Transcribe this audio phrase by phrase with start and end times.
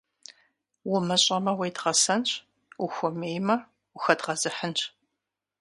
[0.91, 2.29] Умыщӏэмэ– уедгъэсэнщ,
[2.83, 3.55] ухуэмеймэ-
[3.95, 4.79] ухэдгъэзыхьынщ.